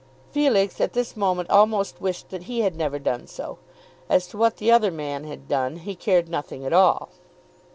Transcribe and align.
Felix 0.31 0.81
at 0.81 0.93
this 0.93 1.15
moment 1.15 1.47
almost 1.51 2.01
wished 2.01 2.29
that 2.29 2.45
he 2.45 2.61
had 2.61 2.75
never 2.75 2.97
done 2.97 3.27
so. 3.27 3.59
As 4.09 4.25
to 4.29 4.37
what 4.39 4.57
the 4.57 4.71
other 4.71 4.89
man 4.89 5.25
had 5.25 5.47
done, 5.47 5.75
he 5.75 5.93
cared 5.93 6.27
nothing 6.27 6.65
at 6.65 6.73
all. 6.73 7.09